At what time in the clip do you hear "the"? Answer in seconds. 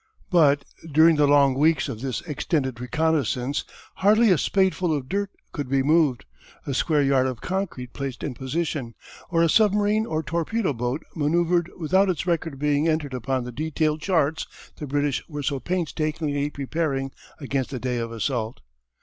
1.17-1.27, 13.43-13.51, 14.77-14.87, 17.69-17.79